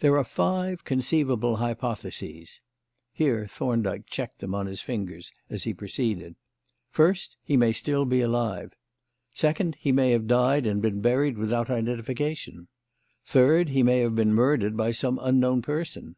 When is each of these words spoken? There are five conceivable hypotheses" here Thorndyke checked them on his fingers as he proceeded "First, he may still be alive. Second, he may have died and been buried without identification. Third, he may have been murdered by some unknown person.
There 0.00 0.18
are 0.18 0.24
five 0.24 0.84
conceivable 0.84 1.56
hypotheses" 1.56 2.60
here 3.14 3.46
Thorndyke 3.46 4.04
checked 4.04 4.40
them 4.40 4.54
on 4.54 4.66
his 4.66 4.82
fingers 4.82 5.32
as 5.48 5.62
he 5.64 5.72
proceeded 5.72 6.36
"First, 6.90 7.38
he 7.46 7.56
may 7.56 7.72
still 7.72 8.04
be 8.04 8.20
alive. 8.20 8.74
Second, 9.34 9.76
he 9.76 9.90
may 9.90 10.10
have 10.10 10.26
died 10.26 10.66
and 10.66 10.82
been 10.82 11.00
buried 11.00 11.38
without 11.38 11.70
identification. 11.70 12.68
Third, 13.24 13.70
he 13.70 13.82
may 13.82 14.00
have 14.00 14.14
been 14.14 14.34
murdered 14.34 14.76
by 14.76 14.90
some 14.90 15.18
unknown 15.22 15.62
person. 15.62 16.16